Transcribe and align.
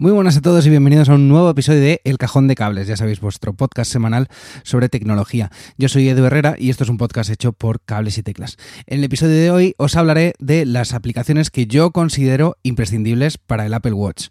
Muy 0.00 0.12
buenas 0.12 0.36
a 0.36 0.40
todos 0.40 0.64
y 0.64 0.70
bienvenidos 0.70 1.08
a 1.08 1.14
un 1.14 1.26
nuevo 1.26 1.50
episodio 1.50 1.80
de 1.80 2.00
El 2.04 2.18
Cajón 2.18 2.46
de 2.46 2.54
Cables, 2.54 2.86
ya 2.86 2.96
sabéis, 2.96 3.18
vuestro 3.18 3.54
podcast 3.54 3.90
semanal 3.90 4.28
sobre 4.62 4.88
tecnología. 4.88 5.50
Yo 5.76 5.88
soy 5.88 6.08
Edu 6.08 6.24
Herrera 6.24 6.54
y 6.56 6.70
esto 6.70 6.84
es 6.84 6.90
un 6.90 6.98
podcast 6.98 7.30
hecho 7.30 7.52
por 7.52 7.80
Cables 7.80 8.16
y 8.16 8.22
Teclas. 8.22 8.58
En 8.86 8.98
el 8.98 9.04
episodio 9.04 9.34
de 9.34 9.50
hoy 9.50 9.74
os 9.76 9.96
hablaré 9.96 10.34
de 10.38 10.66
las 10.66 10.94
aplicaciones 10.94 11.50
que 11.50 11.66
yo 11.66 11.90
considero 11.90 12.58
imprescindibles 12.62 13.38
para 13.38 13.66
el 13.66 13.74
Apple 13.74 13.92
Watch. 13.92 14.28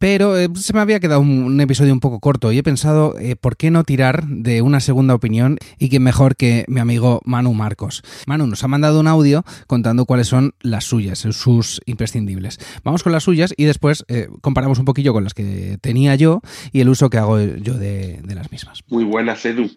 Pero 0.00 0.38
eh, 0.38 0.48
se 0.54 0.72
me 0.72 0.80
había 0.80 0.98
quedado 0.98 1.20
un, 1.20 1.60
episodio 1.60 1.92
un 1.92 2.00
poco 2.00 2.20
corto 2.20 2.50
y 2.52 2.58
he 2.58 2.62
pensado, 2.62 3.18
eh, 3.18 3.36
¿por 3.36 3.58
qué 3.58 3.70
no 3.70 3.84
tirar 3.84 4.24
de 4.24 4.62
una 4.62 4.80
segunda 4.80 5.14
opinión? 5.14 5.58
Y 5.78 5.90
que 5.90 6.00
mejor 6.00 6.36
que 6.36 6.64
mi 6.68 6.80
amigo 6.80 7.20
Manu 7.26 7.52
Marcos. 7.52 8.02
Manu 8.26 8.46
nos 8.46 8.64
ha 8.64 8.68
mandado 8.68 8.98
un 8.98 9.06
audio 9.06 9.44
contando 9.66 10.06
cuáles 10.06 10.26
son 10.26 10.54
las 10.62 10.84
suyas, 10.84 11.18
sus 11.18 11.82
imprescindibles. 11.84 12.58
Vamos 12.82 13.02
con 13.02 13.12
las 13.12 13.24
suyas 13.24 13.52
y 13.58 13.66
después 13.66 14.06
eh, 14.08 14.28
comparamos 14.40 14.78
un 14.78 14.86
poquillo 14.86 15.12
con 15.12 15.22
las 15.22 15.34
que 15.34 15.76
tenía 15.82 16.14
yo 16.14 16.40
y 16.72 16.80
el 16.80 16.88
uso 16.88 17.10
que 17.10 17.18
hago 17.18 17.38
yo 17.38 17.74
de, 17.74 18.22
de 18.22 18.34
las 18.34 18.50
mismas. 18.50 18.82
Muy 18.88 19.04
buenas, 19.04 19.44
Edu. 19.44 19.70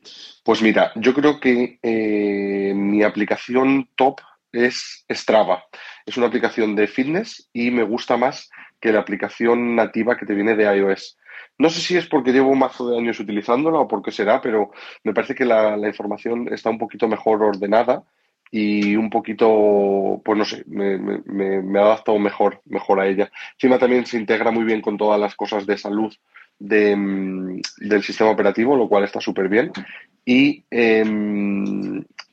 Pues 0.46 0.62
mira, 0.62 0.94
yo 0.96 1.14
creo 1.14 1.42
que 1.42 1.80
eh, 1.84 2.74
mi 2.74 3.04
aplicación 3.04 3.90
top 3.98 4.22
es 4.54 5.04
Strava. 5.10 5.66
Es 6.06 6.16
una 6.16 6.28
aplicación 6.28 6.76
de 6.76 6.88
fitness 6.88 7.50
y 7.52 7.72
me 7.72 7.84
gusta 7.84 8.16
más 8.16 8.50
que 8.84 8.92
la 8.92 9.00
aplicación 9.00 9.78
nativa 9.78 10.18
que 10.18 10.26
te 10.26 10.34
viene 10.34 10.58
de 10.58 10.66
iOS. 10.66 11.18
No 11.58 11.70
sé 11.70 11.80
si 11.80 11.96
es 11.96 12.06
porque 12.06 12.34
llevo 12.34 12.50
un 12.50 12.60
mazo 12.60 12.90
de 12.90 12.98
años 12.98 13.18
utilizándola 13.18 13.80
o 13.80 13.88
por 13.88 14.02
qué 14.04 14.12
será, 14.12 14.42
pero 14.42 14.72
me 15.06 15.14
parece 15.14 15.34
que 15.34 15.46
la, 15.46 15.78
información 15.88 16.50
está 16.52 16.70
un 16.70 16.78
poquito 16.78 17.08
mejor 17.08 17.42
ordenada 17.42 18.04
y 18.52 18.98
un 18.98 19.10
poquito, 19.10 20.22
pues 20.26 20.38
no 20.38 20.44
sé, 20.44 20.66
me, 20.68 20.98
me, 20.98 21.80
adaptado 21.80 22.20
mejor, 22.20 22.60
mejor 22.66 23.00
a 23.00 23.08
ella. 23.08 23.32
Encima 23.54 23.80
también 23.80 24.06
se 24.06 24.18
integra 24.18 24.52
muy 24.52 24.66
bien 24.66 24.82
con 24.82 24.98
todas 24.98 25.18
las 25.18 25.34
cosas 25.34 25.66
de 25.66 25.78
salud 25.78 26.14
de, 26.60 27.62
del 27.78 28.04
sistema 28.04 28.32
operativo, 28.32 28.76
lo 28.76 28.90
cual 28.90 29.06
está 29.06 29.22
súper 29.22 29.48
bien. 29.48 29.72
Y 30.26 30.66
eh, 30.70 31.06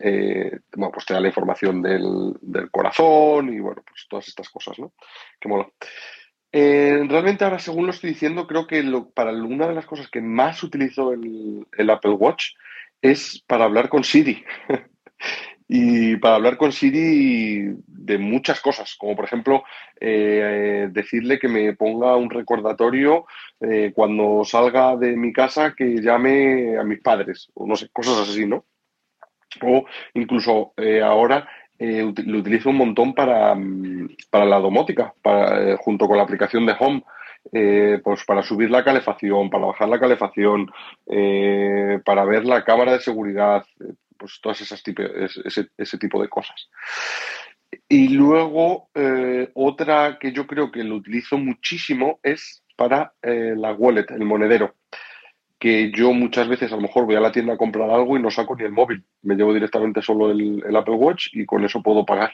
eh, 0.01 0.59
bueno, 0.75 0.93
pues 0.93 1.07
te 1.07 1.15
da 1.15 1.21
la 1.21 1.29
información 1.29 1.83
del, 1.83 2.35
del, 2.41 2.71
corazón 2.71 3.53
y 3.53 3.61
bueno, 3.61 3.83
pues 3.87 4.07
todas 4.09 4.27
estas 4.27 4.49
cosas, 4.49 4.79
¿no? 4.79 4.93
Que 5.39 5.49
mola. 5.49 5.69
Eh, 6.53 7.05
realmente 7.09 7.45
ahora, 7.45 7.59
según 7.59 7.87
lo 7.87 7.93
estoy 7.93 8.11
diciendo, 8.11 8.47
creo 8.47 8.67
que 8.67 8.83
lo, 8.83 9.11
para 9.11 9.33
una 9.33 9.69
de 9.69 9.75
las 9.75 9.87
cosas 9.87 10.09
que 10.11 10.21
más 10.21 10.63
utilizo 10.63 11.13
el, 11.13 11.67
el 11.77 11.91
Apple 11.91 12.13
Watch 12.13 12.55
es 13.01 13.43
para 13.47 13.65
hablar 13.65 13.89
con 13.89 14.03
Siri. 14.05 14.45
y 15.69 16.17
para 16.17 16.35
hablar 16.35 16.57
con 16.57 16.73
Siri 16.73 17.77
de 17.87 18.19
muchas 18.19 18.61
cosas, 18.61 18.97
como 18.99 19.15
por 19.15 19.27
ejemplo 19.27 19.63
eh, 20.01 20.89
decirle 20.91 21.39
que 21.39 21.47
me 21.47 21.75
ponga 21.75 22.17
un 22.17 22.29
recordatorio 22.29 23.27
eh, 23.61 23.93
cuando 23.95 24.45
salga 24.45 24.97
de 24.97 25.17
mi 25.17 25.33
casa 25.33 25.75
que 25.77 26.01
llame 26.03 26.77
a 26.77 26.83
mis 26.83 27.01
padres, 27.01 27.49
o 27.55 27.67
no 27.67 27.77
sé, 27.77 27.89
cosas 27.91 28.29
así, 28.29 28.47
¿no? 28.47 28.65
O 29.63 29.85
incluso 30.15 30.75
ahora 31.03 31.49
eh, 31.83 32.13
lo 32.27 32.39
utilizo 32.39 32.69
un 32.69 32.77
montón 32.77 33.15
para, 33.15 33.57
para 34.29 34.45
la 34.45 34.59
domótica, 34.59 35.15
eh, 35.25 35.77
junto 35.81 36.07
con 36.07 36.19
la 36.19 36.25
aplicación 36.25 36.67
de 36.67 36.77
Home. 36.79 37.03
Eh, 37.55 37.99
pues 38.05 38.23
para 38.27 38.43
subir 38.43 38.71
la 38.71 38.85
calefacción, 38.85 39.49
para 39.49 39.65
bajar 39.65 39.89
la 39.89 39.99
calefacción, 39.99 40.71
para 42.05 42.25
ver 42.27 42.45
la 42.45 42.63
cámara 42.65 42.93
de 42.93 43.01
seguridad, 43.01 43.65
pues 44.19 44.39
todas 44.43 44.61
esas 44.61 44.83
tipo, 44.83 45.03
ese, 45.03 45.69
ese, 45.79 45.97
tipo 45.97 46.21
de 46.21 46.29
cosas. 46.29 46.69
Y 47.89 48.09
luego 48.09 48.91
otra 49.55 50.19
que 50.21 50.33
yo 50.33 50.47
creo 50.47 50.71
que 50.71 50.85
lo 50.85 50.97
utilizo 50.97 51.39
muchísimo 51.39 52.21
es 52.23 52.63
para 52.77 53.15
la 53.23 53.73
wallet, 53.73 54.11
el 54.11 54.27
monedero 54.27 54.75
que 55.61 55.93
yo 55.93 56.13
muchas 56.13 56.49
veces 56.49 56.73
a 56.73 56.77
lo 56.77 56.83
mejor 56.83 57.05
voy 57.05 57.17
a 57.17 57.21
la 57.21 57.31
tienda 57.31 57.53
a 57.53 57.59
comprar 57.59 57.91
algo 57.91 58.17
y 58.17 58.23
no 58.23 58.31
saco 58.31 58.57
ni 58.57 58.65
el 58.65 58.73
móvil. 58.73 59.05
Me 59.23 59.37
llevo 59.37 59.53
directamente 59.55 60.01
solo 60.01 60.31
el, 60.31 60.65
Apple 60.75 60.95
Watch 60.95 61.29
y 61.33 61.45
con 61.45 61.65
eso 61.65 61.83
puedo 61.83 62.05
pagar. 62.05 62.33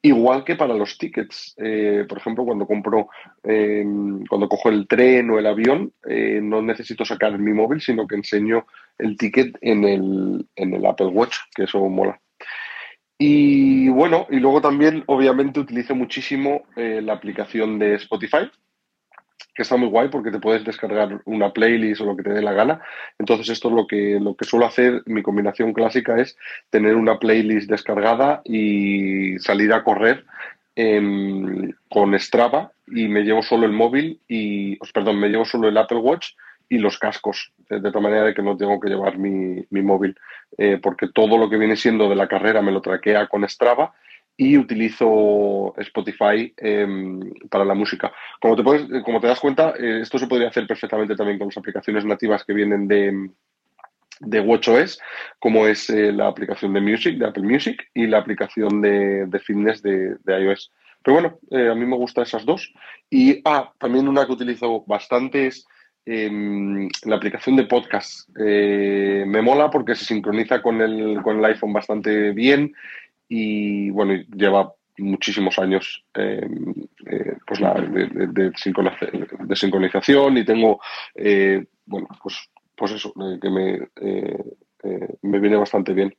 Igual 0.00 0.44
que 0.44 0.56
para 0.56 0.74
los 0.74 0.96
tickets. 0.98 1.54
Eh, 1.58 2.06
por 2.08 2.18
ejemplo, 2.18 2.44
cuando 2.44 2.66
compro, 2.66 3.08
eh, 3.42 3.84
cuando 4.28 4.48
cojo 4.48 4.70
el 4.70 4.88
tren 4.88 5.30
o 5.30 5.38
el 5.38 5.46
avión, 5.46 5.92
eh, 6.08 6.40
no 6.42 6.62
necesito 6.62 7.04
sacar 7.04 7.38
mi 7.38 7.52
móvil, 7.52 7.80
sino 7.80 8.06
que 8.06 8.16
enseño 8.16 8.66
el 8.98 9.16
ticket 9.16 9.56
en 9.60 9.84
el, 9.84 10.46
en 10.56 10.74
el 10.74 10.86
Apple 10.86 11.06
Watch, 11.06 11.36
que 11.54 11.64
eso 11.64 11.86
mola. 11.88 12.18
Y 13.18 13.88
bueno, 13.90 14.26
y 14.30 14.36
luego 14.40 14.60
también, 14.60 15.04
obviamente, 15.06 15.60
utilizo 15.60 15.94
muchísimo 15.94 16.62
eh, 16.76 17.00
la 17.02 17.12
aplicación 17.12 17.78
de 17.78 17.94
Spotify, 17.94 18.50
que 19.54 19.62
está 19.62 19.76
muy 19.76 19.88
guay 19.88 20.08
porque 20.08 20.30
te 20.30 20.40
puedes 20.40 20.64
descargar 20.64 21.20
una 21.24 21.52
playlist 21.52 22.00
o 22.00 22.06
lo 22.06 22.16
que 22.16 22.24
te 22.24 22.30
dé 22.30 22.42
la 22.42 22.52
gana. 22.52 22.80
Entonces 23.18 23.48
esto 23.48 23.68
es 23.68 23.74
lo 23.74 23.86
que, 23.86 24.18
lo 24.20 24.34
que 24.34 24.44
suelo 24.44 24.66
hacer, 24.66 25.02
mi 25.06 25.22
combinación 25.22 25.72
clásica 25.72 26.18
es 26.18 26.36
tener 26.70 26.96
una 26.96 27.18
playlist 27.18 27.70
descargada 27.70 28.42
y 28.44 29.38
salir 29.38 29.72
a 29.72 29.84
correr 29.84 30.24
eh, 30.76 31.72
con 31.88 32.18
Strava 32.18 32.72
y 32.88 33.08
me 33.08 33.22
llevo 33.22 33.42
solo 33.42 33.66
el 33.66 33.72
móvil 33.72 34.20
y, 34.28 34.76
perdón, 34.92 35.20
me 35.20 35.28
llevo 35.28 35.44
solo 35.44 35.68
el 35.68 35.78
Apple 35.78 35.98
Watch 35.98 36.32
y 36.68 36.78
los 36.78 36.98
cascos, 36.98 37.52
de, 37.68 37.80
de 37.80 37.92
tal 37.92 38.02
manera 38.02 38.24
de 38.24 38.34
que 38.34 38.42
no 38.42 38.56
tengo 38.56 38.80
que 38.80 38.88
llevar 38.88 39.18
mi, 39.18 39.64
mi 39.70 39.82
móvil, 39.82 40.16
eh, 40.58 40.78
porque 40.82 41.08
todo 41.08 41.38
lo 41.38 41.48
que 41.48 41.58
viene 41.58 41.76
siendo 41.76 42.08
de 42.08 42.16
la 42.16 42.26
carrera 42.26 42.62
me 42.62 42.72
lo 42.72 42.80
traquea 42.80 43.28
con 43.28 43.48
Strava 43.48 43.94
y 44.36 44.56
utilizo 44.58 45.74
Spotify 45.78 46.52
em, 46.56 47.20
para 47.50 47.64
la 47.64 47.74
música. 47.74 48.12
Como 48.40 48.56
te, 48.56 48.62
puedes, 48.62 49.02
como 49.04 49.20
te 49.20 49.28
das 49.28 49.40
cuenta, 49.40 49.74
eh, 49.78 50.00
esto 50.02 50.18
se 50.18 50.26
podría 50.26 50.48
hacer 50.48 50.66
perfectamente 50.66 51.14
también 51.14 51.38
con 51.38 51.48
las 51.48 51.56
aplicaciones 51.56 52.04
nativas 52.04 52.44
que 52.44 52.52
vienen 52.52 52.88
de, 52.88 53.30
de 54.20 54.40
WatchOS, 54.40 54.98
como 55.38 55.66
es 55.66 55.88
eh, 55.88 56.10
la 56.12 56.26
aplicación 56.26 56.72
de 56.72 56.80
Music, 56.80 57.16
de 57.18 57.26
Apple 57.26 57.44
Music, 57.44 57.80
y 57.94 58.06
la 58.06 58.18
aplicación 58.18 58.82
de, 58.82 59.40
Fitness 59.44 59.82
de, 59.82 60.16
iOS. 60.26 60.72
Pero 61.04 61.14
bueno, 61.14 61.38
eh, 61.50 61.68
a 61.70 61.74
mí 61.74 61.84
me 61.86 61.96
gustan 61.96 62.24
esas 62.24 62.44
dos. 62.44 62.72
Y 63.10 63.40
ah, 63.44 63.72
también 63.78 64.08
una 64.08 64.26
que 64.26 64.32
utilizo 64.32 64.84
bastante 64.86 65.46
es 65.46 65.64
em, 66.06 66.88
la 67.04 67.16
aplicación 67.16 67.54
de 67.54 67.66
podcast. 67.66 68.28
me 68.36 69.42
mola 69.42 69.70
porque 69.70 69.94
se 69.94 70.06
sincroniza 70.06 70.60
con 70.60 70.80
el, 70.80 71.22
con 71.22 71.38
el 71.38 71.44
iPhone 71.44 71.72
bastante 71.72 72.32
bien 72.32 72.74
y 73.28 73.90
bueno, 73.90 74.14
lleva 74.34 74.72
muchísimos 74.98 75.58
años 75.58 76.04
eh, 76.14 76.46
eh, 77.10 77.36
pues 77.46 77.60
de, 77.60 78.52
sincronización 79.54 80.38
y 80.38 80.44
tengo, 80.44 80.80
eh, 81.14 81.64
bueno, 81.84 82.08
pues, 82.22 82.50
pues 82.76 82.92
eso, 82.92 83.12
que 83.40 83.50
me, 83.50 83.88
me 85.22 85.40
viene 85.40 85.56
bastante 85.56 85.92
bien. 85.92 86.14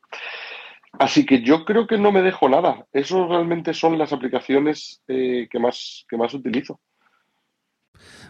Así 0.97 1.25
que 1.25 1.41
yo 1.41 1.65
creo 1.65 1.87
que 1.87 1.97
no 1.97 2.11
me 2.11 2.21
dejo 2.21 2.47
nada. 2.47 2.85
Eso 2.93 3.27
realmente 3.27 3.73
son 3.73 3.97
las 3.97 4.13
aplicaciones 4.13 5.01
que, 5.05 5.59
más, 5.59 6.05
que 6.09 6.17
más 6.17 6.33
utilizo. 6.33 6.79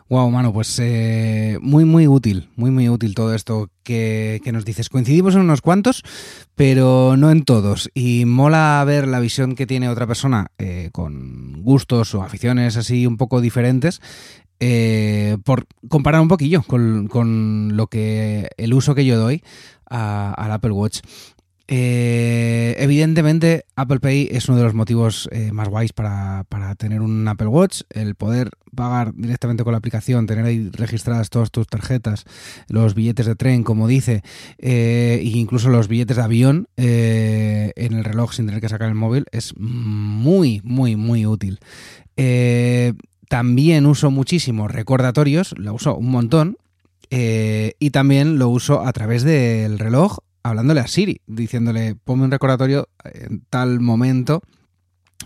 Wow, 0.08 0.30
mano, 0.30 0.54
pues 0.54 0.78
eh, 0.80 1.58
muy, 1.62 1.84
muy 1.84 2.08
útil, 2.08 2.50
muy, 2.56 2.70
muy 2.70 2.90
útil 2.90 3.16
todo 3.16 3.34
esto 3.34 3.72
que, 3.82 4.40
nos 4.54 4.64
dices. 4.64 4.88
Coincidimos 4.88 5.34
en 5.34 5.42
unos 5.42 5.62
cuantos, 5.62 6.04
pero 6.54 7.18
no 7.18 7.32
en 7.32 7.44
todos. 7.44 7.90
Y 7.96 8.26
mola 8.26 8.84
ver 8.86 9.08
la 9.08 9.20
visión 9.20 9.56
que 9.56 9.66
tiene 9.66 9.90
otra 9.90 10.06
persona 10.06 10.52
eh, 10.60 10.90
con 10.92 11.64
gustos 11.64 12.14
o 12.14 12.22
aficiones 12.22 12.78
así 12.78 13.08
un 13.08 13.18
poco 13.18 13.42
diferentes. 13.42 14.00
Eh, 14.60 15.38
por 15.44 15.66
comparar 15.90 16.22
un 16.22 16.28
poquillo 16.28 16.62
con, 16.62 17.72
lo 17.76 17.88
que 17.88 18.50
el 18.58 18.74
uso 18.76 18.94
que 18.94 19.06
yo 19.06 19.18
doy 19.18 19.42
al 19.88 20.52
Apple 20.52 20.72
Watch. 20.72 21.00
Eh, 21.68 22.76
evidentemente, 22.78 23.66
Apple 23.76 24.00
Pay 24.00 24.30
es 24.32 24.48
uno 24.50 24.58
de 24.60 24.64
los 24.64 24.76
motivos 24.76 25.28
eh, 25.32 25.52
más 25.52 25.68
guays 25.68 25.94
para, 25.94 26.46
tener 26.78 27.02
un 27.02 27.28
Apple 27.28 27.48
Watch. 27.48 27.82
El 27.90 28.16
poder 28.16 28.52
pagar 28.76 29.14
directamente 29.16 29.64
con 29.64 29.72
la 29.72 29.78
aplicación, 29.78 30.28
tener 30.28 30.46
ahí 30.46 30.70
registradas 30.72 31.30
todas 31.30 31.50
tus 31.50 31.68
tarjetas, 31.68 32.26
los 32.68 32.94
billetes 32.94 33.26
de 33.26 33.36
tren, 33.36 33.64
como 33.64 33.88
dice, 33.88 34.22
eh, 34.60 35.20
e 35.22 35.38
incluso 35.38 35.70
los 35.70 35.88
billetes 35.88 36.18
de 36.18 36.24
avión 36.24 36.68
en 36.76 37.94
el 37.94 38.04
reloj 38.04 38.34
sin 38.34 38.46
tener 38.46 38.62
que 38.62 38.70
sacar 38.70 38.90
el 38.90 38.96
móvil, 38.96 39.26
es 39.32 39.54
muy, 39.58 40.62
muy, 40.64 40.96
muy 40.96 41.26
útil. 41.26 41.60
también 43.30 43.86
uso 43.86 44.12
muchísimo 44.12 44.68
recordatorios, 44.68 45.56
lo 45.58 45.74
uso 45.74 45.96
un 45.96 46.12
montón. 46.12 46.58
y 47.10 47.90
también 47.92 48.40
lo 48.40 48.50
uso 48.50 48.86
a 48.86 48.92
través 48.92 49.24
del 49.24 49.80
reloj 49.80 50.20
hablándole 50.46 50.80
a 50.80 50.88
Siri, 50.88 51.22
diciéndole, 51.26 51.96
ponme 51.96 52.24
un 52.24 52.32
recordatorio 52.32 52.88
en 53.04 53.42
tal 53.50 53.80
momento 53.80 54.44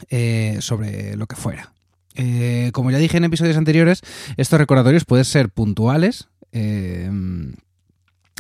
eh, 0.10 0.60
sobre 0.62 1.18
lo 1.18 1.27
que 1.27 1.36
fuera. 1.36 1.74
Eh, 2.16 2.69
como 2.74 2.89
ya 2.89 3.00
dije 3.00 3.18
en 3.18 3.25
episodios 3.25 3.57
anteriores, 3.57 4.01
estos 4.38 4.57
recordatorios 4.57 5.04
pueden 5.04 5.25
ser 5.25 5.50
puntuales. 5.50 6.30
Eh, 6.54 7.12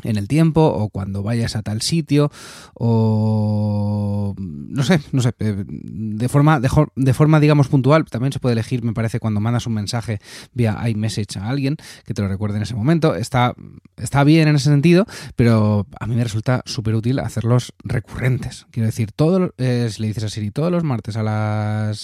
en 0.03 0.17
el 0.17 0.27
tiempo 0.27 0.61
o 0.61 0.89
cuando 0.89 1.23
vayas 1.23 1.55
a 1.55 1.61
tal 1.61 1.81
sitio 1.81 2.31
o 2.73 4.33
no 4.37 4.83
sé, 4.83 4.99
no 5.11 5.21
sé, 5.21 5.33
eh, 5.39 5.63
de 5.67 6.29
forma, 6.29 6.59
de, 6.59 7.13
forma 7.13 7.39
digamos 7.39 7.67
puntual, 7.67 8.05
también 8.05 8.31
se 8.31 8.39
puede 8.39 8.53
elegir, 8.53 8.83
me 8.83 8.93
parece, 8.93 9.19
cuando 9.19 9.39
mandas 9.39 9.67
un 9.67 9.73
mensaje 9.73 10.19
vía 10.53 10.77
iMessage 10.87 11.37
a 11.37 11.49
alguien 11.49 11.77
que 12.05 12.13
te 12.13 12.21
lo 12.21 12.27
recuerde 12.27 12.57
en 12.57 12.63
ese 12.63 12.75
momento. 12.75 13.15
Está, 13.15 13.55
está 13.97 14.23
bien 14.23 14.47
en 14.47 14.55
ese 14.55 14.69
sentido, 14.69 15.05
pero 15.35 15.87
a 15.99 16.07
mí 16.07 16.15
me 16.15 16.23
resulta 16.23 16.61
súper 16.65 16.95
útil 16.95 17.19
hacerlos 17.19 17.73
recurrentes. 17.83 18.67
Quiero 18.71 18.87
decir, 18.87 19.11
todo, 19.11 19.53
eh, 19.57 19.89
si 19.91 20.01
le 20.01 20.07
dices 20.07 20.23
a 20.23 20.29
Siri 20.29 20.51
todos 20.51 20.71
los 20.71 20.83
martes 20.83 21.17
a 21.17 21.23
las 21.23 21.99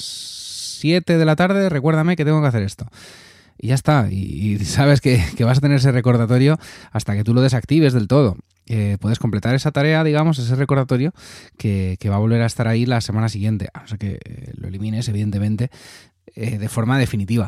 7 0.80 1.18
de 1.18 1.26
la 1.26 1.36
tarde, 1.36 1.70
recuérdame 1.70 2.16
que 2.16 2.26
tengo 2.26 2.42
que 2.42 2.48
hacer 2.48 2.64
esto 2.64 2.88
y 3.58 3.68
ya 3.68 3.76
está. 3.76 4.08
Y, 4.12 4.58
sabes 4.66 5.02
que, 5.02 5.22
vas 5.42 5.58
a 5.58 5.62
tener 5.62 5.78
ese 5.78 5.92
recordatorio 5.92 6.58
hasta 6.92 7.16
que 7.16 7.24
tú 7.24 7.34
lo 7.34 7.42
desactives 7.42 7.94
del 7.94 8.08
todo. 8.08 8.38
Eh, 8.68 8.98
puedes 9.00 9.20
completar 9.20 9.54
esa 9.54 9.72
tarea, 9.72 10.04
digamos, 10.04 10.40
ese 10.40 10.56
recordatorio 10.56 11.14
que, 11.58 11.98
va 12.10 12.16
a 12.16 12.20
volver 12.20 12.42
a 12.42 12.48
estar 12.48 12.68
ahí 12.68 12.86
la 12.86 13.02
semana 13.02 13.30
siguiente. 13.30 13.70
A 13.74 13.88
ser 13.88 13.98
que 13.98 14.20
eh, 14.24 14.52
lo 14.56 14.68
elimines, 14.68 15.08
evidentemente, 15.08 15.70
eh, 16.36 16.58
de 16.58 16.70
forma 16.70 16.98
definitiva. 16.98 17.48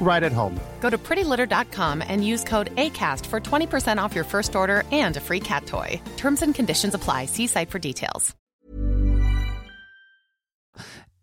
right 0.00 0.22
at 0.22 0.32
home. 0.32 0.60
Go 0.80 0.90
to 0.90 0.98
prettylitter.com 0.98 2.02
and 2.06 2.24
use 2.24 2.44
code 2.44 2.74
ACAST 2.76 3.26
for 3.26 3.40
20% 3.40 4.00
off 4.00 4.14
your 4.14 4.24
first 4.24 4.54
order 4.54 4.84
and 4.92 5.16
a 5.16 5.20
free 5.20 5.40
cat 5.40 5.66
toy. 5.66 6.00
Terms 6.16 6.42
and 6.42 6.54
conditions 6.54 6.94
apply. 6.94 7.26
See 7.26 7.48
site 7.48 7.70
for 7.70 7.80
details. 7.80 8.36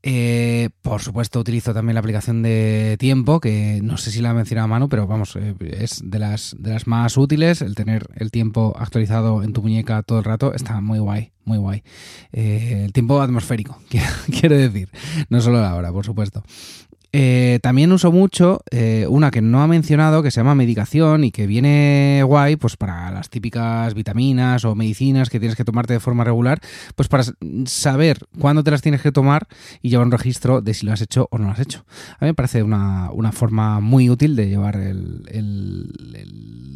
Eh, 0.06 0.70
por 0.82 1.02
supuesto, 1.02 1.40
utilizo 1.40 1.74
también 1.74 1.94
la 1.94 2.02
aplicación 2.02 2.44
de 2.44 2.98
tiempo, 3.00 3.40
que 3.40 3.80
no 3.82 3.96
sé 3.96 4.12
si 4.12 4.22
la 4.22 4.32
he 4.32 4.34
mencionado 4.34 4.66
a 4.66 4.68
mano, 4.68 4.90
pero 4.90 5.08
vamos, 5.08 5.38
eh, 5.38 5.56
es 5.72 6.02
de 6.04 6.20
las, 6.20 6.58
de 6.60 6.72
las 6.72 6.88
más 6.88 7.16
útiles. 7.16 7.62
El 7.62 7.74
tener 7.74 8.08
el 8.16 8.30
tiempo 8.30 8.76
actualizado 8.78 9.44
en 9.44 9.54
tu 9.54 9.62
muñeca 9.62 10.04
todo 10.04 10.20
el 10.20 10.26
rato 10.26 10.54
está 10.54 10.82
muy 10.82 11.00
guay, 11.00 11.32
muy 11.46 11.58
guay. 11.58 11.84
Eh, 12.34 12.82
el 12.84 12.92
tiempo 12.92 13.22
atmosférico, 13.22 13.80
quiero 14.40 14.58
decir, 14.58 14.90
no 15.30 15.40
solo 15.40 15.62
la 15.62 15.74
hora, 15.74 15.94
por 15.94 16.06
supuesto. 16.06 16.44
Eh, 17.16 17.60
también 17.62 17.92
uso 17.92 18.12
mucho 18.12 18.62
eh, 18.72 19.06
una 19.08 19.30
que 19.30 19.40
no 19.40 19.62
ha 19.62 19.68
mencionado, 19.68 20.24
que 20.24 20.32
se 20.32 20.40
llama 20.40 20.56
medicación 20.56 21.24
y 21.24 21.32
que 21.32 21.46
viene 21.46 22.24
guay, 22.26 22.56
pues 22.56 22.76
para 22.76 23.12
las 23.12 23.30
típicas 23.30 23.94
vitaminas 23.94 24.66
o 24.66 24.74
medicinas 24.74 25.30
que 25.30 25.40
tienes 25.40 25.56
que 25.56 25.64
tomarte 25.64 25.94
de 25.94 26.00
forma 26.00 26.24
regular, 26.24 26.60
pues 26.96 27.10
para 27.10 27.24
saber 27.66 28.18
cuándo 28.40 28.64
te 28.64 28.72
las 28.72 28.82
tienes 28.82 29.04
que 29.04 29.12
tomar 29.12 29.48
y 29.84 29.90
llevar 29.90 30.08
un 30.08 30.12
registro 30.12 30.62
de 30.62 30.74
si 30.74 30.88
lo 30.88 30.92
has 30.92 31.02
hecho 31.02 31.28
o 31.30 31.38
no 31.38 31.46
lo 31.46 31.52
has 31.52 31.60
hecho. 31.60 31.86
A 32.20 32.26
mí 32.26 32.30
me 32.30 32.34
parece 32.34 32.64
una, 32.64 33.12
forma 33.32 33.80
muy 33.80 34.10
útil 34.10 34.36
de 34.36 34.50
llevar 34.50 34.78
el, 34.78 35.92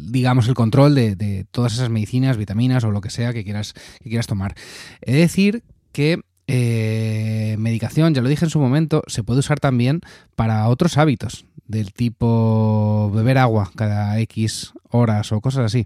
digamos, 0.08 0.46
el 0.46 0.54
control 0.54 0.94
de, 0.94 1.16
de, 1.16 1.46
todas 1.50 1.72
esas 1.72 1.90
medicinas, 1.90 2.36
vitaminas 2.36 2.84
o 2.84 2.92
lo 2.92 3.00
que 3.00 3.10
sea 3.10 3.32
que 3.32 3.42
quieras, 3.42 3.74
que 4.00 4.08
quieras 4.08 4.28
tomar. 4.28 4.54
He 5.02 5.14
de 5.14 5.18
decir 5.18 5.64
que 5.90 6.20
eh, 6.50 7.56
medicación, 7.58 8.14
ya 8.14 8.22
lo 8.22 8.28
dije 8.28 8.46
en 8.46 8.50
su 8.50 8.58
momento, 8.58 9.02
se 9.06 9.22
puede 9.22 9.40
usar 9.40 9.60
también 9.60 10.00
para 10.34 10.66
otros 10.68 10.96
hábitos, 10.96 11.44
del 11.66 11.92
tipo 11.92 13.10
beber 13.14 13.36
agua 13.36 13.70
cada 13.76 14.18
X 14.20 14.72
horas 14.90 15.30
o 15.32 15.42
cosas 15.42 15.66
así. 15.66 15.84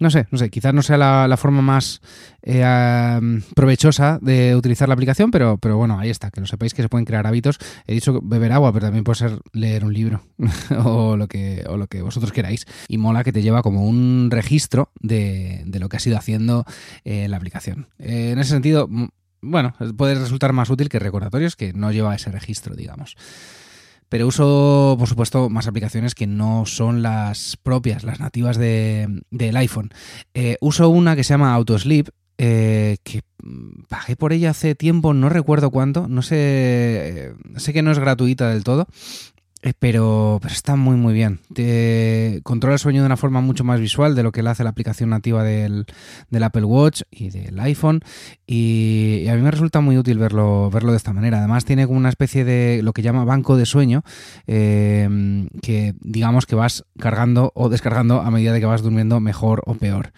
No 0.00 0.10
sé, 0.10 0.26
no 0.32 0.38
sé, 0.38 0.50
quizás 0.50 0.74
no 0.74 0.82
sea 0.82 0.96
la, 0.96 1.36
forma 1.36 1.62
más 1.62 2.00
eh, 2.42 3.20
provechosa 3.54 4.18
de 4.20 4.56
utilizar 4.56 4.88
la 4.88 4.94
aplicación, 4.94 5.30
pero, 5.30 5.58
pero 5.58 5.76
bueno, 5.76 6.00
ahí 6.00 6.10
está, 6.10 6.30
que 6.30 6.40
lo 6.40 6.46
sepáis 6.46 6.74
que 6.74 6.82
se 6.82 6.88
pueden 6.88 7.04
crear 7.04 7.26
hábitos. 7.26 7.58
He 7.86 7.92
dicho 7.92 8.18
beber 8.22 8.52
agua, 8.52 8.72
pero 8.72 8.86
también 8.86 9.04
puede 9.04 9.18
ser 9.18 9.38
leer 9.52 9.84
un 9.84 9.92
libro 9.92 10.22
o, 10.84 11.16
lo 11.16 11.28
que, 11.28 11.64
o 11.68 11.76
lo 11.76 11.86
que 11.86 12.02
vosotros 12.02 12.32
queráis. 12.32 12.66
Y 12.88 12.96
mola 12.96 13.22
que 13.22 13.32
te 13.32 13.42
lleva 13.42 13.62
como 13.62 13.86
un 13.86 14.30
registro 14.32 14.90
de, 15.00 15.64
lo 15.66 15.88
que 15.88 15.98
has 15.98 16.06
ido 16.06 16.16
haciendo 16.16 16.64
eh, 17.04 17.28
la 17.28 17.36
aplicación. 17.36 17.86
en 17.98 18.38
ese 18.38 18.50
sentido, 18.50 18.88
bueno, 19.42 19.74
puede 19.96 20.14
resultar 20.14 20.52
más 20.52 20.70
útil 20.70 20.88
que 20.88 20.98
recordatorios 20.98 21.56
que 21.56 21.72
no 21.72 21.92
lleva 21.92 22.14
ese 22.14 22.30
registro, 22.30 22.74
digamos. 22.74 23.16
pero 24.08 24.26
uso, 24.26 24.96
por 24.98 25.08
supuesto, 25.08 25.48
más 25.48 25.68
aplicaciones 25.68 26.14
que 26.14 26.26
no 26.26 26.66
son 26.66 27.02
las 27.02 27.56
propias, 27.56 28.02
las 28.02 28.18
nativas 28.18 28.58
de, 28.58 29.22
del 29.30 29.56
iPhone. 29.56 29.90
Eh, 30.34 30.56
uso 30.60 30.88
una 30.88 31.14
que 31.14 31.24
se 31.24 31.34
llama 31.34 31.54
Autosleep, 31.54 32.08
eh, 32.42 32.96
que 33.04 33.22
pagué 33.88 34.16
por 34.16 34.32
ella 34.32 34.50
hace 34.50 34.74
tiempo, 34.74 35.14
no 35.14 35.28
recuerdo 35.28 35.70
cuánto, 35.70 36.08
no 36.08 36.22
sé, 36.22 36.36
eh, 36.38 37.34
sé 37.56 37.72
que 37.72 37.82
no 37.82 37.90
es 37.90 37.98
gratuita 37.98 38.48
del 38.48 38.64
todo, 38.64 38.88
pero, 39.60 40.38
pero, 40.40 40.54
está 40.54 40.76
muy 40.76 40.96
muy 40.96 41.12
bien. 41.12 41.40
Te 41.52 42.40
controla 42.44 42.74
el 42.74 42.78
sueño 42.78 43.02
de 43.02 43.06
una 43.06 43.16
forma 43.16 43.40
mucho 43.40 43.64
más 43.64 43.80
visual 43.80 44.14
de 44.14 44.22
lo 44.22 44.32
que 44.32 44.42
le 44.42 44.50
hace 44.50 44.64
la 44.64 44.70
aplicación 44.70 45.10
nativa 45.10 45.44
del, 45.44 45.86
Apple 46.42 46.64
Watch 46.64 47.02
y 47.10 47.30
del 47.30 47.58
iPhone. 47.60 48.00
Y, 48.46 49.22
y, 49.24 49.28
a 49.28 49.34
mí 49.34 49.42
me 49.42 49.50
resulta 49.50 49.80
muy 49.80 49.98
útil 49.98 50.18
verlo, 50.18 50.70
verlo 50.70 50.92
de 50.92 50.96
esta 50.96 51.12
manera. 51.12 51.38
Además 51.38 51.64
tiene 51.64 51.86
como 51.86 51.98
una 51.98 52.08
especie 52.08 52.44
de 52.44 52.82
lo 52.82 52.92
que 52.92 53.02
llama 53.02 53.24
banco 53.24 53.56
de 53.56 53.66
sueño, 53.66 54.02
eh, 54.46 55.46
que 55.62 55.94
digamos 56.00 56.46
que 56.46 56.56
vas 56.56 56.84
cargando 56.98 57.52
o 57.54 57.68
descargando 57.68 58.20
a 58.20 58.30
medida 58.30 58.52
de 58.52 58.60
que 58.60 58.66
vas 58.66 58.82
durmiendo 58.82 59.20
mejor 59.20 59.62
o 59.66 59.74
peor. 59.74 60.12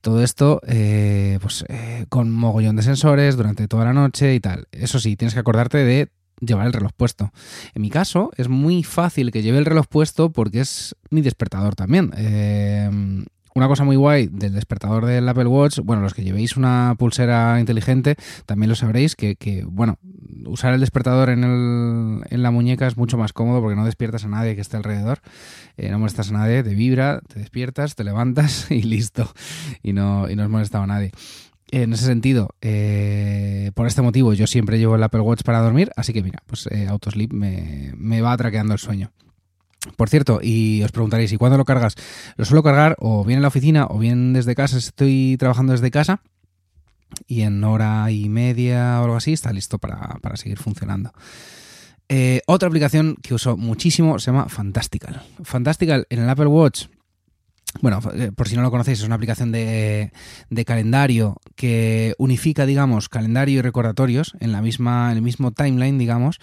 Todo 0.00 0.22
esto 0.22 0.60
eh, 0.66 1.38
pues, 1.40 1.64
eh, 1.68 2.06
con 2.08 2.30
mogollón 2.30 2.76
de 2.76 2.82
sensores 2.82 3.36
durante 3.36 3.68
toda 3.68 3.84
la 3.84 3.92
noche 3.92 4.34
y 4.34 4.40
tal. 4.40 4.66
Eso 4.72 4.98
sí, 4.98 5.16
tienes 5.16 5.34
que 5.34 5.40
acordarte 5.40 5.78
de 5.78 6.08
llevar 6.44 6.66
el 6.66 6.72
reloj 6.72 6.92
puesto. 6.96 7.32
En 7.74 7.82
mi 7.82 7.90
caso 7.90 8.30
es 8.36 8.48
muy 8.48 8.82
fácil 8.82 9.30
que 9.30 9.42
lleve 9.42 9.58
el 9.58 9.64
reloj 9.64 9.86
puesto 9.86 10.30
porque 10.30 10.60
es 10.60 10.96
mi 11.10 11.22
despertador 11.22 11.74
también. 11.74 12.12
Eh, 12.16 13.24
una 13.54 13.68
cosa 13.68 13.84
muy 13.84 13.96
guay 13.96 14.28
del 14.28 14.54
despertador 14.54 15.04
del 15.04 15.28
Apple 15.28 15.46
Watch, 15.46 15.80
bueno, 15.80 16.00
los 16.00 16.14
que 16.14 16.24
llevéis 16.24 16.56
una 16.56 16.94
pulsera 16.98 17.60
inteligente 17.60 18.16
también 18.46 18.70
lo 18.70 18.74
sabréis, 18.74 19.14
que, 19.14 19.36
que 19.36 19.64
bueno, 19.64 19.98
usar 20.46 20.72
el 20.72 20.80
despertador 20.80 21.28
en, 21.28 21.44
el, 21.44 22.22
en, 22.30 22.42
la 22.42 22.50
muñeca 22.50 22.86
es 22.86 22.96
mucho 22.96 23.18
más 23.18 23.34
cómodo 23.34 23.60
porque 23.60 23.76
no 23.76 23.84
despiertas 23.84 24.24
a 24.24 24.28
nadie 24.28 24.54
que 24.54 24.62
esté 24.62 24.78
alrededor, 24.78 25.20
eh, 25.76 25.90
no 25.90 25.98
molestas 25.98 26.30
a 26.30 26.32
nadie, 26.32 26.62
te 26.62 26.74
vibra, 26.74 27.20
te 27.28 27.40
despiertas, 27.40 27.94
te 27.94 28.04
levantas 28.04 28.70
y 28.70 28.82
listo, 28.82 29.30
y 29.82 29.92
no, 29.92 30.30
y 30.30 30.36
no 30.36 30.44
has 30.44 30.50
molestado 30.50 30.84
a 30.84 30.86
nadie. 30.86 31.12
En 31.72 31.94
ese 31.94 32.04
sentido, 32.04 32.50
eh, 32.60 33.70
por 33.74 33.86
este 33.86 34.02
motivo, 34.02 34.34
yo 34.34 34.46
siempre 34.46 34.78
llevo 34.78 34.96
el 34.96 35.02
Apple 35.02 35.22
Watch 35.22 35.42
para 35.42 35.60
dormir, 35.60 35.90
así 35.96 36.12
que 36.12 36.22
mira, 36.22 36.42
pues 36.46 36.66
eh, 36.66 36.86
Autosleep 36.86 37.32
me, 37.32 38.20
va 38.20 38.36
traqueando 38.36 38.74
el 38.74 38.78
sueño. 38.78 39.10
Por 39.96 40.10
cierto, 40.10 40.40
y 40.42 40.82
os 40.82 40.92
preguntaréis, 40.92 41.32
¿y 41.32 41.38
cuándo 41.38 41.56
lo 41.56 41.64
cargas? 41.64 41.94
Lo 42.36 42.44
suelo 42.44 42.62
cargar 42.62 42.94
o 42.98 43.24
bien 43.24 43.38
en 43.38 43.42
la 43.42 43.48
oficina 43.48 43.86
o 43.88 43.98
bien 43.98 44.34
desde 44.34 44.54
casa, 44.54 44.76
estoy 44.76 45.36
trabajando 45.38 45.72
desde 45.72 45.90
casa 45.90 46.20
y 47.26 47.40
en 47.40 47.64
hora 47.64 48.10
y 48.10 48.28
media 48.28 49.00
o 49.00 49.04
algo 49.04 49.16
así 49.16 49.32
está 49.32 49.50
listo 49.50 49.78
para, 49.78 50.18
para 50.20 50.36
seguir 50.36 50.58
funcionando. 50.58 51.10
Eh, 52.10 52.42
otra 52.46 52.68
aplicación 52.68 53.16
que 53.22 53.32
uso 53.32 53.56
muchísimo 53.56 54.18
se 54.18 54.30
llama 54.30 54.50
Fantastical. 54.50 55.22
Fantastical 55.42 56.06
en 56.10 56.20
el 56.20 56.28
Apple 56.28 56.48
Watch 56.48 56.88
bueno, 57.80 58.00
por 58.36 58.48
si 58.48 58.56
no 58.56 58.62
lo 58.62 58.70
conocéis, 58.70 59.00
es 59.00 59.06
una 59.06 59.14
aplicación 59.14 59.50
de, 59.50 60.12
de, 60.50 60.64
calendario 60.64 61.36
que 61.56 62.14
unifica, 62.18 62.66
digamos, 62.66 63.08
calendario 63.08 63.58
y 63.58 63.62
recordatorios 63.62 64.34
en 64.40 64.52
la 64.52 64.60
misma, 64.60 65.10
en 65.10 65.16
el 65.16 65.22
mismo 65.22 65.52
timeline, 65.52 65.96
digamos, 65.96 66.38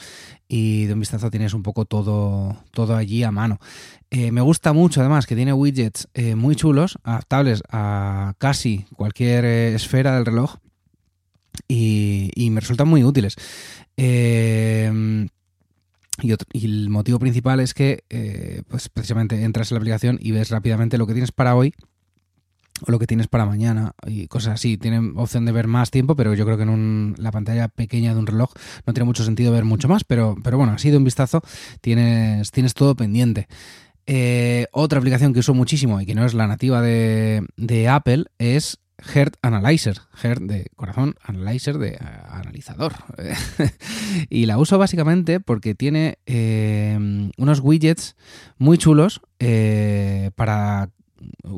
y 0.48 0.86
de 0.86 0.94
un 0.94 1.00
vistazo 1.00 1.30
tienes 1.30 1.54
un 1.54 1.62
poco 1.62 1.86
todo, 1.86 2.58
todo 2.72 2.96
allí 2.96 3.24
a 3.24 3.32
mano. 3.32 3.60
Eh, 4.10 4.32
me 4.32 4.42
gusta 4.42 4.74
mucho, 4.74 5.02
además, 5.02 5.28
que 5.28 5.36
tiene 5.36 5.54
widgets 5.54 6.08
eh, 6.16 6.36
muy 6.36 6.56
chulos, 6.56 6.98
adaptables 7.04 7.62
a 7.70 8.34
casi 8.40 8.86
cualquier 8.96 9.46
eh, 9.46 9.76
esfera 9.76 10.16
del 10.16 10.26
reloj, 10.26 10.56
y, 11.68 12.32
y, 12.36 12.50
me 12.50 12.62
resultan 12.62 12.88
muy 12.88 13.04
útiles. 13.04 13.36
Eh, 13.98 15.28
y, 16.22 16.66
el 16.66 16.90
motivo 16.90 17.20
principal 17.20 17.60
es 17.60 17.74
que, 17.74 18.04
eh, 18.10 18.64
pues 18.68 18.90
precisamente 18.90 19.44
entras 19.44 19.72
en 19.72 19.76
la 19.76 19.80
aplicación 19.80 20.18
y 20.22 20.32
ves 20.32 20.50
rápidamente 20.50 20.98
lo 20.98 21.08
que 21.08 21.14
tienes 21.14 21.32
para 21.32 21.56
hoy 21.56 21.74
o 22.86 22.92
lo 22.92 23.00
que 23.00 23.08
tienes 23.08 23.28
para 23.28 23.46
mañana 23.46 23.94
y 24.06 24.28
cosas 24.28 24.56
así. 24.56 24.78
Tienen 24.78 25.14
opción 25.18 25.46
de 25.46 25.52
ver 25.52 25.68
más 25.68 25.92
tiempo, 25.92 26.16
pero 26.16 26.34
yo 26.34 26.46
creo 26.46 26.58
que 26.58 26.64
en 26.64 27.16
la 27.18 27.32
pantalla 27.32 27.68
pequeña 27.68 28.14
de 28.14 28.20
un 28.20 28.28
reloj 28.28 28.52
no 28.86 28.94
tiene 28.94 29.06
mucho 29.06 29.24
sentido 29.24 29.52
ver 29.52 29.66
mucho 29.66 29.88
más, 29.88 30.04
pero, 30.04 30.36
pero 30.44 30.58
bueno, 30.58 30.74
así 30.74 30.90
de 30.90 30.98
un 30.98 31.04
vistazo 31.04 31.42
tienes, 31.82 32.52
tienes 32.52 32.74
todo 32.74 32.96
pendiente. 32.96 33.48
Eh, 34.06 34.68
otra 34.72 35.00
aplicación 35.00 35.34
que 35.34 35.40
uso 35.40 35.54
muchísimo 35.54 36.02
y 36.02 36.06
que 36.06 36.16
no 36.16 36.26
es 36.26 36.34
la 36.34 36.48
nativa 36.48 36.82
de, 36.82 37.46
de 37.58 37.88
Apple 37.88 38.26
es 38.40 38.80
Heart 39.02 39.36
Analyzer, 39.42 39.98
Heart 40.22 40.42
de 40.42 40.68
corazón, 40.76 41.16
Analyzer 41.24 41.78
de 41.78 41.98
uh, 42.00 42.34
analizador. 42.34 42.94
y 44.30 44.46
la 44.46 44.58
uso 44.58 44.78
básicamente 44.78 45.40
porque 45.40 45.76
tiene 45.76 46.18
eh, 46.26 46.98
unos 47.38 47.60
widgets 47.62 48.16
muy 48.58 48.78
chulos 48.78 49.22
eh, 49.40 50.32
para 50.36 50.90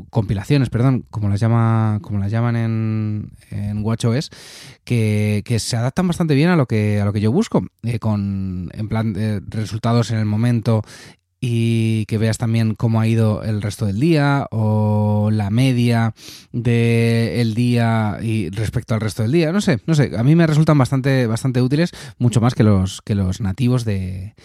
compilaciones, 0.09 0.69
perdón, 0.69 1.05
como 1.11 1.29
las 1.29 1.39
llama, 1.39 1.99
como 2.01 2.17
las 2.17 2.31
llaman 2.31 2.55
en, 2.55 3.31
en 3.51 3.83
WatchOS, 3.83 4.31
que, 4.83 5.43
que, 5.45 5.59
se 5.59 5.77
adaptan 5.77 6.07
bastante 6.07 6.33
bien 6.33 6.49
a 6.49 6.55
lo 6.55 6.65
que 6.65 6.99
a 6.99 7.05
lo 7.05 7.13
que 7.13 7.21
yo 7.21 7.31
busco, 7.31 7.67
eh, 7.83 7.99
con 7.99 8.69
en 8.73 8.87
plan 8.87 9.15
resultados 9.47 10.09
en 10.09 10.17
el 10.17 10.25
momento 10.25 10.81
y 11.43 12.05
que 12.05 12.19
veas 12.19 12.37
también 12.37 12.75
cómo 12.75 13.01
ha 13.01 13.07
ido 13.07 13.41
el 13.43 13.63
resto 13.63 13.87
del 13.87 13.99
día 13.99 14.45
o 14.51 15.29
la 15.31 15.49
media 15.49 16.13
del 16.51 17.55
día 17.55 18.19
y 18.21 18.51
respecto 18.51 18.93
al 18.93 19.01
resto 19.01 19.23
del 19.23 19.31
día. 19.31 19.51
No 19.51 19.59
sé, 19.59 19.79
no 19.87 19.95
sé, 19.95 20.11
a 20.15 20.23
mí 20.23 20.35
me 20.35 20.45
resultan 20.45 20.77
bastante, 20.77 21.25
bastante 21.25 21.63
útiles, 21.63 21.91
mucho 22.19 22.41
más 22.41 22.53
que 22.53 22.63
los, 22.63 23.01
que 23.01 23.15
los 23.15 23.41
nativos 23.41 23.85
de, 23.85 24.35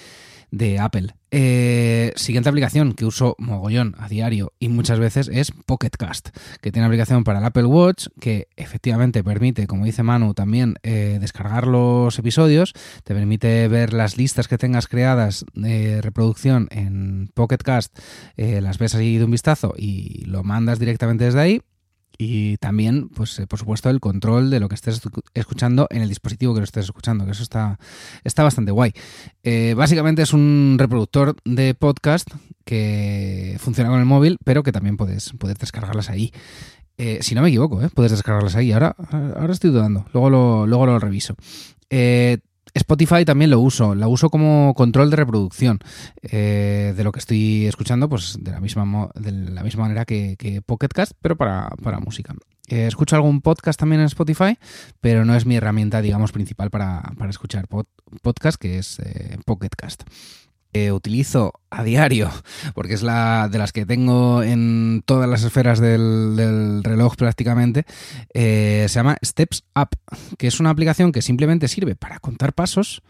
de 0.51 0.79
Apple. 0.79 1.15
Eh, 1.31 2.13
siguiente 2.17 2.49
aplicación 2.49 2.95
que 2.95 3.05
uso 3.05 3.35
mogollón 3.39 3.95
a 3.99 4.09
diario 4.09 4.53
y 4.59 4.69
muchas 4.69 4.99
veces 4.99 5.29
es 5.29 5.51
Pocket 5.51 5.91
Cast, 5.91 6.29
que 6.61 6.73
tiene 6.73 6.87
aplicación 6.87 7.25
para 7.25 7.41
el 7.41 7.45
Apple 7.45 7.65
Watch 7.65 8.07
que 8.21 8.49
efectivamente 8.57 9.25
permite, 9.25 9.67
como 9.67 9.85
dice 9.85 10.03
Manu, 10.03 10.35
también 10.35 10.77
eh, 10.83 11.19
descargar 11.21 11.67
los 11.67 12.19
episodios, 12.19 12.73
te 13.05 13.15
permite 13.15 13.69
ver 13.69 13.93
las 13.93 14.17
listas 14.17 14.49
que 14.49 14.57
tengas 14.57 14.87
creadas 14.87 15.45
de 15.55 16.01
reproducción 16.01 16.69
en 16.71 17.29
Pocket 17.35 17.59
Cast, 17.59 17.99
eh, 18.37 18.61
las 18.61 18.79
ves 18.79 18.95
así 18.95 19.19
de 19.19 19.25
un 19.25 19.33
vistazo 19.33 19.75
y 19.77 20.25
lo 20.27 20.45
mandas 20.45 20.79
directamente 20.79 21.25
desde 21.25 21.41
ahí 21.41 21.63
y 22.19 22.57
también, 22.59 23.09
pues, 23.09 23.39
eh, 23.39 23.47
por 23.47 23.59
supuesto, 23.59 23.91
el 23.91 24.01
control 24.01 24.51
de 24.51 24.61
lo 24.61 24.69
que 24.69 24.75
estés 24.75 25.01
escuchando 25.35 25.87
en 25.91 26.03
el 26.03 26.09
dispositivo 26.09 26.55
que 26.55 26.61
lo 26.61 26.65
estés 26.65 26.85
escuchando, 26.87 27.25
que 27.25 27.33
eso 27.33 27.43
está, 27.43 27.79
está 28.25 28.43
bastante 28.43 28.73
guay. 28.73 28.93
Eh, 29.43 29.75
básicamente 29.77 30.23
es 30.23 30.33
un 30.33 30.77
reproductor 30.79 31.37
de 31.45 31.75
podcast 31.75 32.29
que 32.65 33.57
funciona 33.61 33.91
con 33.91 34.01
el 34.01 34.07
móvil, 34.07 34.39
pero 34.45 34.63
que 34.63 34.73
también 34.73 34.97
puedes, 34.97 35.33
puedes 35.39 35.59
descargarlas 35.59 36.11
ahí. 36.11 36.33
Eh, 36.99 37.19
si 37.21 37.35
no 37.35 37.43
me 37.43 37.49
equivoco, 37.49 37.83
¿eh? 37.83 37.91
puedes 37.95 38.13
descargarlas 38.13 38.57
ahí. 38.57 38.73
Ahora, 38.73 38.97
ahora 39.11 39.53
estoy 39.53 39.71
dudando, 39.71 40.07
luego 40.13 40.31
lo, 40.31 40.67
luego 40.67 40.87
lo 40.87 40.99
reviso. 40.99 41.37
Eh, 41.91 42.39
Spotify 42.77 43.25
también 43.25 43.51
lo 43.51 43.61
uso, 43.61 43.95
la 43.95 44.07
uso 44.07 44.29
como 44.29 44.75
control 44.75 45.11
de 45.11 45.17
reproducción 45.17 45.81
eh, 46.23 46.93
de 46.97 47.05
lo 47.05 47.13
que 47.13 47.21
estoy 47.21 47.67
escuchando, 47.67 48.09
pues 48.09 48.37
de 48.41 48.51
la 48.51 48.61
misma, 48.61 49.11
de 49.15 49.33
la 49.33 49.63
misma 49.63 49.85
manera 49.85 50.05
que, 50.05 50.37
que 50.39 50.63
pero 51.21 51.37
para, 51.37 51.71
para 51.83 52.01
música. 52.01 52.35
Eh, 52.69 52.87
escucho 52.87 53.17
algún 53.17 53.41
podcast 53.41 53.79
también 53.79 54.01
en 54.01 54.07
Spotify, 54.07 54.59
pero 55.01 55.25
no 55.25 55.35
es 55.35 55.47
mi 55.47 55.57
herramienta, 55.57 56.03
digamos, 56.03 56.33
principal 56.33 56.71
para, 56.71 57.03
para 57.17 57.31
escuchar 57.31 57.67
pod, 57.69 57.87
podcast, 58.23 58.61
que 58.61 58.79
es 58.79 58.99
eh, 58.99 59.39
Cast 59.77 60.03
utilizo 60.93 61.53
a 61.71 61.83
diario, 61.83 62.31
porque 62.75 62.95
es 62.95 63.03
la 63.03 63.49
de 63.51 63.59
las 63.59 63.73
que 63.73 63.87
tengo 63.87 64.43
en 64.43 65.03
todas 65.05 65.29
las 65.29 65.43
esferas 65.43 65.81
del, 65.81 66.35
del 66.37 66.83
reloj 66.85 67.17
prácticamente, 67.17 67.85
eh, 68.35 68.87
se 68.89 68.95
llama 68.95 69.17
Steps 69.25 69.65
Up, 69.75 69.91
que 70.39 70.47
es 70.47 70.61
una 70.61 70.71
aplicación 70.71 71.13
que 71.13 71.23
simplemente 71.23 71.69
sirve 71.69 71.97
para 71.97 72.19
contar 72.19 72.53
pasos, 72.53 73.03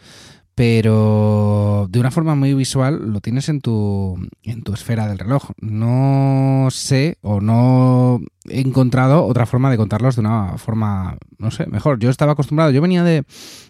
pero 0.57 1.87
de 1.91 2.01
una 2.01 2.11
forma 2.11 2.35
muy 2.35 2.55
visual 2.55 3.13
lo 3.13 3.21
tienes 3.21 3.51
en 3.51 3.61
tu, 3.61 4.19
en 4.43 4.63
tu 4.63 4.73
esfera 4.73 5.07
del 5.07 5.19
reloj. 5.19 5.51
No 5.61 6.69
sé 6.71 7.19
o 7.21 7.43
no 7.43 8.21
he 8.49 8.63
encontrado 8.63 9.27
otra 9.27 9.45
forma 9.45 9.71
de 9.71 9.77
contarlos 9.77 10.17
de 10.17 10.23
una 10.23 10.57
forma, 10.57 11.19
no 11.39 11.51
sé, 11.51 11.67
mejor. 11.67 11.99
Yo 11.99 12.09
estaba 12.09 12.33
acostumbrado, 12.33 12.71
yo 12.71 12.81
venía 12.81 13.05
de, 13.05 13.25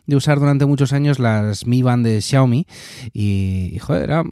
de 0.07 0.16
usar 0.16 0.38
durante 0.38 0.64
muchos 0.64 0.93
años 0.93 1.19
las 1.19 1.66
Mi 1.66 1.83
Band 1.83 2.07
de 2.07 2.23
Xiaomi 2.23 2.69
y, 3.12 3.78
joder, 3.81 4.05
era 4.05 4.23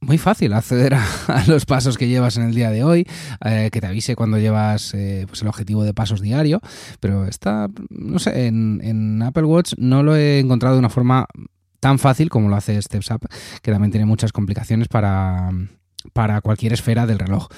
muy 0.00 0.18
fácil 0.18 0.52
acceder 0.52 0.94
a, 0.94 1.04
a, 1.28 1.46
los 1.46 1.64
pasos 1.64 1.96
que 1.96 2.08
llevas 2.08 2.36
en 2.36 2.42
el 2.42 2.56
día 2.56 2.72
de 2.72 2.82
hoy, 2.82 3.06
eh, 3.44 3.68
que 3.70 3.80
te 3.80 3.86
avise 3.86 4.16
cuando 4.16 4.36
llevas 4.36 4.94
eh, 4.94 5.26
pues 5.28 5.42
el 5.42 5.48
objetivo 5.48 5.84
de 5.84 5.94
pasos 5.94 6.20
diario, 6.20 6.60
pero 6.98 7.26
está, 7.26 7.68
no 7.88 8.18
sé, 8.18 8.48
en, 8.48 8.80
en 8.82 9.22
Apple 9.22 9.44
Watch 9.44 9.74
no 9.78 10.02
lo 10.02 10.16
he 10.16 10.40
encontrado 10.40 10.74
de 10.74 10.80
una 10.80 10.90
forma 10.90 11.28
tan 11.80 11.98
fácil 11.98 12.28
como 12.28 12.48
lo 12.48 12.56
hace 12.56 12.80
Steps 12.80 13.10
Up, 13.10 13.28
que 13.62 13.72
también 13.72 13.90
tiene 13.90 14.06
muchas 14.06 14.32
complicaciones 14.32 14.88
para, 14.88 15.50
para 16.12 16.40
cualquier 16.40 16.72
esfera 16.72 17.06
del 17.06 17.18
reloj. 17.18 17.48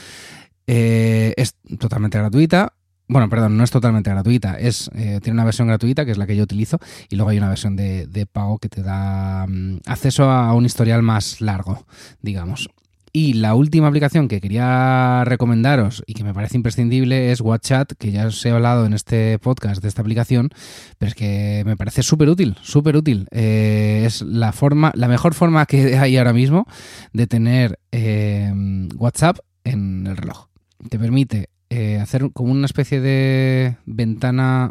Eh, 0.66 1.34
es 1.36 1.56
totalmente 1.78 2.18
gratuita. 2.18 2.72
bueno, 3.08 3.28
perdón, 3.28 3.56
no 3.56 3.64
es 3.64 3.70
totalmente 3.70 4.10
gratuita. 4.10 4.58
Es, 4.58 4.90
eh, 4.94 5.20
tiene 5.22 5.34
una 5.34 5.44
versión 5.44 5.68
gratuita, 5.68 6.04
que 6.04 6.12
es 6.12 6.18
la 6.18 6.26
que 6.26 6.36
yo 6.36 6.44
utilizo, 6.44 6.78
y 7.10 7.16
luego 7.16 7.30
hay 7.30 7.38
una 7.38 7.48
versión 7.48 7.76
de, 7.76 8.26
pago 8.32 8.58
que 8.58 8.68
te 8.68 8.82
da 8.82 9.46
mm, 9.46 9.80
acceso 9.86 10.30
a 10.30 10.54
un 10.54 10.64
historial 10.64 11.02
más 11.02 11.40
largo, 11.40 11.84
digamos. 12.22 12.70
Y 13.14 13.34
la 13.34 13.54
última 13.54 13.88
aplicación 13.88 14.26
que 14.26 14.40
quería 14.40 15.22
recomendaros 15.26 16.02
y 16.06 16.14
que 16.14 16.24
me 16.24 16.32
parece 16.32 16.56
imprescindible 16.56 17.30
es 17.30 17.42
WhatsApp, 17.42 17.92
que 17.98 18.10
ya 18.10 18.26
os 18.26 18.44
he 18.46 18.50
hablado 18.50 18.86
en 18.86 18.94
este 18.94 19.38
podcast 19.38 19.82
de 19.82 19.88
esta 19.88 20.00
aplicación, 20.00 20.48
pero 20.96 21.10
es 21.10 21.14
que 21.14 21.62
me 21.66 21.76
parece 21.76 22.02
súper 22.02 22.30
útil, 22.30 22.56
súper 22.62 22.96
útil. 22.96 23.28
Eh, 23.30 24.04
es 24.06 24.22
la 24.22 24.52
forma, 24.52 24.92
la 24.94 25.08
mejor 25.08 25.34
forma 25.34 25.66
que 25.66 25.98
hay 25.98 26.16
ahora 26.16 26.32
mismo 26.32 26.66
de 27.12 27.26
tener 27.26 27.78
eh, 27.90 28.50
WhatsApp 28.96 29.40
en 29.64 30.06
el 30.06 30.16
reloj. 30.16 30.46
Te 30.88 30.98
permite 30.98 31.50
eh, 31.68 31.98
hacer 32.00 32.30
como 32.32 32.50
una 32.50 32.64
especie 32.64 33.02
de 33.02 33.76
ventana 33.84 34.70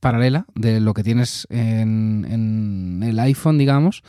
paralela 0.00 0.46
de 0.54 0.80
lo 0.80 0.94
que 0.94 1.04
tienes 1.04 1.46
en, 1.50 2.26
en 2.30 3.02
el 3.02 3.18
iPhone, 3.20 3.58
digamos 3.58 4.02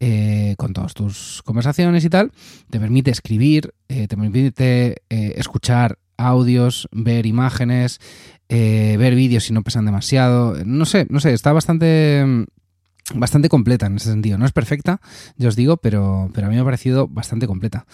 eh, 0.00 0.54
con 0.58 0.72
todas 0.72 0.94
tus 0.94 1.42
conversaciones 1.44 2.04
y 2.04 2.10
tal, 2.10 2.32
te 2.70 2.78
permite 2.78 3.10
escribir, 3.10 3.74
eh, 3.88 4.08
te 4.08 4.16
permite 4.16 5.02
eh, 5.08 5.34
escuchar 5.36 5.98
audios, 6.16 6.88
ver 6.92 7.26
imágenes, 7.26 8.00
ver 8.48 9.14
vídeos 9.14 9.44
si 9.44 9.52
no 9.52 9.62
pesan 9.62 9.84
demasiado. 9.84 10.56
No 10.64 10.84
sé, 10.84 11.06
no 11.10 11.20
sé, 11.20 11.32
está 11.32 11.52
bastante 11.52 12.46
bastante 13.14 13.48
completa 13.48 13.86
en 13.86 13.96
ese 13.96 14.10
sentido. 14.10 14.38
No 14.38 14.46
es 14.46 14.52
perfecta, 14.52 15.00
ya 15.36 15.48
os 15.48 15.56
digo, 15.56 15.76
pero, 15.76 16.30
pero 16.34 16.46
a 16.46 16.50
mí 16.50 16.56
me 16.56 16.62
ha 16.62 16.64
parecido 16.64 17.08
bastante 17.08 17.46
completa. 17.46 17.86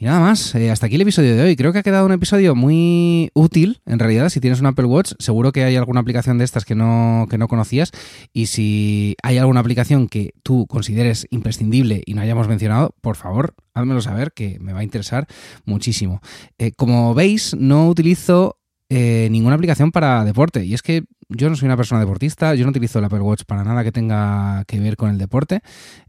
Y 0.00 0.04
nada 0.04 0.20
más, 0.20 0.54
eh, 0.54 0.70
hasta 0.70 0.86
aquí 0.86 0.94
el 0.94 1.00
episodio 1.00 1.34
de 1.34 1.42
hoy. 1.42 1.56
Creo 1.56 1.72
que 1.72 1.80
ha 1.80 1.82
quedado 1.82 2.06
un 2.06 2.12
episodio 2.12 2.54
muy 2.54 3.32
útil, 3.34 3.80
en 3.84 3.98
realidad. 3.98 4.28
Si 4.28 4.38
tienes 4.38 4.60
un 4.60 4.66
Apple 4.66 4.84
Watch, 4.84 5.14
seguro 5.18 5.50
que 5.50 5.64
hay 5.64 5.74
alguna 5.74 5.98
aplicación 5.98 6.38
de 6.38 6.44
estas 6.44 6.64
que 6.64 6.76
no, 6.76 7.26
que 7.28 7.36
no 7.36 7.48
conocías. 7.48 7.90
Y 8.32 8.46
si 8.46 9.16
hay 9.24 9.38
alguna 9.38 9.58
aplicación 9.58 10.06
que 10.06 10.34
tú 10.44 10.68
consideres 10.68 11.26
imprescindible 11.30 12.04
y 12.06 12.14
no 12.14 12.22
hayamos 12.22 12.46
mencionado, 12.46 12.94
por 13.00 13.16
favor, 13.16 13.56
házmelo 13.74 14.00
saber, 14.00 14.30
que 14.30 14.60
me 14.60 14.72
va 14.72 14.80
a 14.80 14.84
interesar 14.84 15.26
muchísimo. 15.64 16.20
Eh, 16.58 16.70
como 16.70 17.12
veis, 17.14 17.56
no 17.58 17.88
utilizo 17.88 18.57
eh, 18.90 19.28
ninguna 19.30 19.54
aplicación 19.54 19.92
para 19.92 20.24
deporte. 20.24 20.64
Y 20.64 20.74
es 20.74 20.82
que 20.82 21.04
yo 21.28 21.50
no 21.50 21.56
soy 21.56 21.66
una 21.66 21.76
persona 21.76 22.00
deportista, 22.00 22.54
yo 22.54 22.64
no 22.64 22.70
utilizo 22.70 22.98
el 22.98 23.04
Apple 23.04 23.20
Watch 23.20 23.42
para 23.44 23.62
nada 23.62 23.84
que 23.84 23.92
tenga 23.92 24.64
que 24.66 24.80
ver 24.80 24.96
con 24.96 25.10
el 25.10 25.18
deporte, 25.18 25.60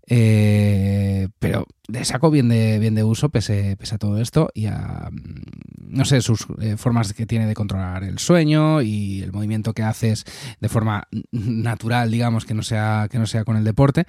eh, 0.07 1.27
pero 1.39 1.67
le 1.87 2.05
saco 2.05 2.31
bien 2.31 2.47
de, 2.47 2.79
bien 2.79 2.95
de 2.95 3.03
uso 3.03 3.27
pese, 3.27 3.77
a 3.91 3.97
todo 3.97 4.21
esto 4.21 4.49
y 4.53 4.67
a, 4.67 5.09
mm, 5.11 5.97
no 5.97 6.05
sé, 6.05 6.21
sus 6.21 6.47
eh, 6.61 6.77
formas 6.77 7.13
que 7.13 7.25
tiene 7.25 7.47
de 7.47 7.53
controlar 7.53 8.05
el 8.05 8.17
sueño 8.17 8.81
y 8.81 9.23
el 9.23 9.33
movimiento 9.33 9.73
que 9.73 9.83
haces 9.83 10.23
de 10.61 10.69
forma 10.69 11.03
natural, 11.31 12.11
digamos, 12.11 12.45
que 12.45 12.53
no 12.53 12.63
sea, 12.63 13.07
que 13.11 13.19
no 13.19 13.25
sea 13.25 13.43
con 13.43 13.57
el 13.57 13.65
deporte. 13.65 14.05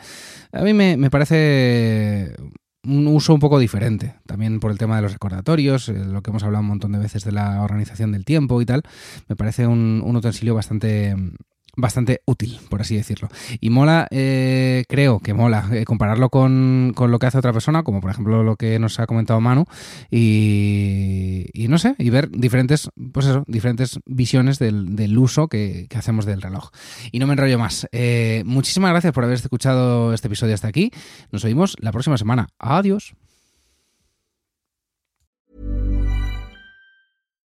A 0.53 0.63
mí 0.63 0.75
me, 0.75 0.97
me 0.97 1.11
parece 1.11 2.37
un 2.85 3.07
uso 3.07 3.35
un 3.35 3.41
poco 3.41 3.59
diferente, 3.59 4.15
también 4.27 4.61
por 4.61 4.71
el 4.71 4.79
tema 4.79 4.97
de 4.97 5.03
los 5.03 5.13
recordatorios, 5.13 5.89
eh, 5.89 6.05
lo 6.05 6.23
que 6.23 6.31
hemos 6.31 6.43
hablado 6.43 6.63
un 6.63 6.69
montón 6.69 6.93
de 6.93 6.99
veces 6.99 7.25
de 7.25 7.33
la 7.33 7.63
organización 7.63 8.13
del 8.13 8.25
tiempo 8.25 8.61
y 8.63 8.67
tal, 8.67 8.83
me 9.29 9.37
parece 9.37 9.67
un, 9.67 10.03
un 10.05 10.17
utensilio 10.17 10.55
bastante, 10.55 11.15
bastante 11.81 12.23
útil, 12.25 12.59
por 12.69 12.81
así 12.81 12.97
decirlo. 12.97 13.29
Y 13.61 13.71
mola, 13.71 14.07
eh, 14.11 14.85
creo 14.89 15.21
que 15.21 15.35
mola 15.35 15.69
eh, 15.73 15.85
compararlo 15.85 16.31
con, 16.31 16.95
lo 16.97 17.19
que 17.19 17.27
hace 17.27 17.39
otra 17.39 17.53
persona, 17.53 17.83
como 17.83 18.01
por 18.01 18.11
ejemplo 18.11 18.43
lo 18.43 18.57
que 18.57 18.79
nos 18.79 19.01
ha 19.01 19.07
comentado 19.07 19.41
Manu, 19.41 19.65
y, 20.11 21.47
no 21.69 21.79
sé, 21.79 21.95
y 21.99 22.11
ver 22.11 22.31
diferentes, 22.31 22.91
pues 23.13 23.27
eso, 23.27 23.45
diferentes 23.47 23.99
visiones 24.07 24.59
del, 24.59 25.19
uso 25.19 25.49
que, 25.49 25.87
hacemos 25.95 26.25
del 26.25 26.43
reloj. 26.43 26.71
Y 27.13 27.19
no 27.19 27.27
me 27.27 27.35
enrollo 27.35 27.59
más. 27.59 27.87
Eh, 27.93 28.43
muchísimas 28.47 28.91
gracias 28.91 29.13
por 29.13 29.25
haber 29.25 29.37
escuchado 29.37 30.15
este 30.15 30.29
episodio 30.29 30.55
hasta 30.55 30.69
aquí. 30.69 30.91
Nos 31.31 31.45
oímos 31.45 31.77
la 31.81 31.93
próxima 31.93 32.17
semana. 32.17 32.49
Adiós. 32.59 33.15